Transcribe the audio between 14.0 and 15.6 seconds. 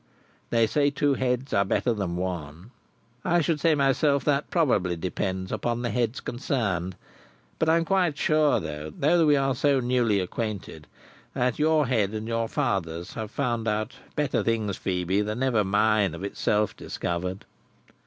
better things, Phœbe, than